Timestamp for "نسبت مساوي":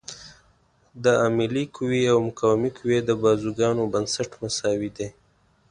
4.03-4.89